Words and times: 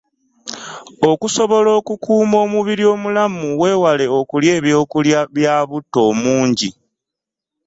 Okusobola 1.11 1.69
okukuuma 1.79 2.35
omubiri 2.45 2.83
omulamu 2.93 3.43
wewale 3.61 4.05
okulya 4.19 4.51
ebyokulya 4.59 5.19
bya 5.35 5.55
butto 5.69 5.99
omungi. 6.09 6.69